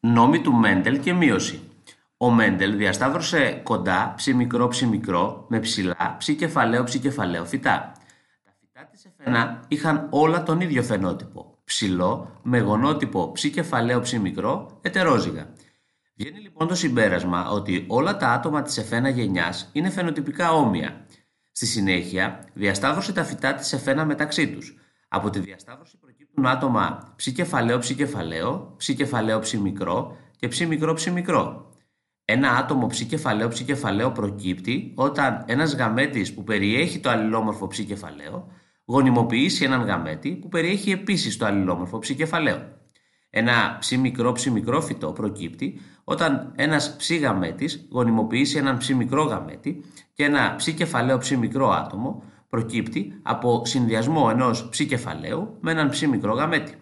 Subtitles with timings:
[0.00, 1.60] Νόμοι του Μέντελ και μείωση.
[2.16, 7.92] Ο Μέντελ διασταύρωσε κοντά ψ μικρό ψ μικρό με ψηλά ψ κεφαλαίο ψ κεφαλαίο φυτά.
[8.44, 11.58] Τα φυτά της εφένα είχαν όλα τον ίδιο φαινότυπο.
[11.64, 15.52] Ψηλό με γονότυπο ψ κεφαλαίο ψ μικρό ετερόζυγα.
[16.14, 21.06] Βγαίνει λοιπόν το συμπέρασμα ότι όλα τα άτομα της εφένα γενιάς είναι φαινοτυπικά όμοια.
[21.52, 24.76] Στη συνέχεια διασταύρωσε τα φυτά της εφένα μεταξύ τους.
[25.08, 26.07] Από τη διασταύρωση προκύπτουν
[26.46, 31.72] άτομα ψ κεφαλαίο ψ κεφαλαίο, ψ κεφαλαίο ψ μικρό και ψ μικρό ψ μικρό.
[32.24, 37.80] Ένα άτομο ψ κεφαλαίο ψ κεφαλαίο προκύπτει όταν ένας γαμέτης που περιέχει το αλληλόμορφο ψ
[37.80, 38.48] κεφαλαίο
[38.88, 42.76] γονιμοποιήσει έναν γαμέτη που περιέχει επίσης το αλληλόμορφο ψ κεφαλαίο.
[43.30, 49.22] Ένα ψ μικρό ψ μικρό φυτό προκύπτει όταν ένας ψ γαμέτης γονιμοποιήσει έναν ψ μικρό
[49.22, 55.70] γαμέτη και ένα ψ κεφαλαίο ψ μικρό άτομο προκύπτει από συνδυασμό ενός ψ κεφαλαίου με
[55.70, 56.74] έναν ψ μικρό γαμέτη.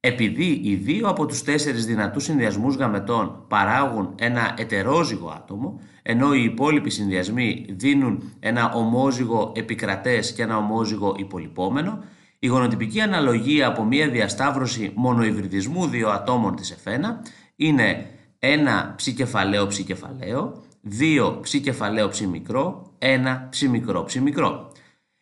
[0.00, 6.42] Επειδή οι δύο από τους τέσσερις δυνατούς συνδυασμούς γαμετών παράγουν ένα ετερόζυγο άτομο, ενώ οι
[6.42, 12.04] υπόλοιποι συνδυασμοί δίνουν ένα ομόζυγο επικρατές και ένα ομόζυγο υπολοιπόμενο,
[12.38, 17.22] η γονοτυπική αναλογία από μία διασταύρωση μονοϊβριδισμού δύο ατόμων της εφένα
[17.56, 18.06] είναι
[18.38, 24.72] ένα ψ κεφαλαίο ψ κεφαλαίο, δύο ψ κεφαλαίο ψ μικρό, ένα ψ μικρό ψ μικρό.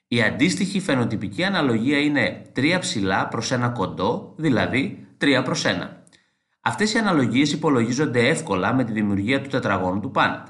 [0.08, 5.68] Η αντίστοιχη φαινοτυπική αναλογία είναι 3 ψηλά προς ένα κοντό, δηλαδή 3 προς 1.
[6.60, 10.46] Αυτές οι αναλογίες υπολογίζονται εύκολα με τη δημιουργία του τετραγώνου του Πάνετ.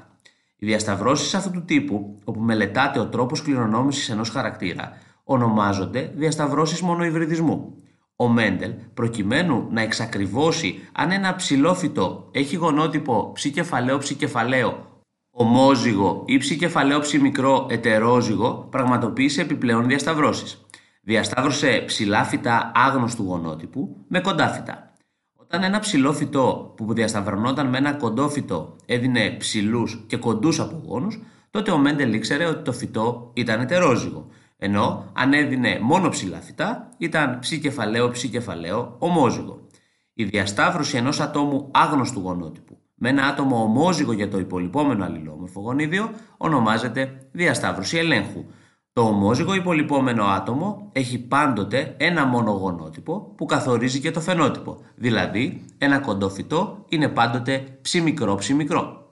[0.57, 7.75] Οι διασταυρώσεις αυτού του τύπου, όπου μελετάται ο τρόπος κληρονόμησης ενός χαρακτήρα, ονομάζονται διασταυρώσεις μονοϊβριδισμού.
[8.15, 14.92] Ο Μέντελ, προκειμένου να εξακριβώσει αν ένα ψηλόφυτο έχει γονότυπο ψ κεφαλαίο ψ κεφαλαίο
[15.35, 20.65] ομόζυγο ή ψ κεφαλαίο ψ μικρό ετερόζυγο, πραγματοποίησε επιπλέον διασταυρώσεις.
[21.01, 24.93] Διασταύρωσε ψηλά φυτά άγνωστου γονότυπου με κοντά φυτά.
[25.35, 31.07] Όταν ένα ψηλό φυτό που διασταυρωνόταν με ένα κοντό φυτό έδινε ψηλούς και κοντούς απογόνου,
[31.49, 34.27] τότε ο Μέντελ ήξερε ότι το φυτό ήταν ετερόζυγο.
[34.57, 39.67] Ενώ αν έδινε μόνο ψηλά φυτά, ήταν ψ κεφαλαίο ψ κεφαλαίο ομόζυγο.
[40.13, 46.11] Η διασταύρωση ενός ατόμου άγνωστου γονότυπου με ένα άτομο ομόζυγο για το υπολοιπόμενο αλληλόμορφο γονίδιο
[46.37, 48.45] ονομάζεται διασταύρωση ελέγχου.
[48.93, 55.65] Το ομόζυγο υπολοιπόμενο άτομο έχει πάντοτε ένα μόνο γονότυπο που καθορίζει και το φαινότυπο, δηλαδή
[55.77, 59.02] ένα κοντό φυτό είναι πάντοτε ψ μικρό ψ μικρό.